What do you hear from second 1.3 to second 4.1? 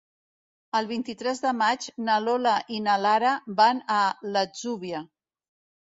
de maig na Lola i na Lara van a